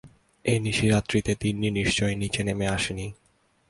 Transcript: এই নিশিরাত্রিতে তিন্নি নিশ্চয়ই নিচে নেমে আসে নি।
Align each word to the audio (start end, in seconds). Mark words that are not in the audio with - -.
এই 0.45 0.59
নিশিরাত্রিতে 0.59 1.31
তিন্নি 1.35 1.69
নিশ্চয়ই 1.71 2.15
নিচে 2.15 2.41
নেমে 2.43 2.67
আসে 2.67 2.93
নি। 2.93 3.07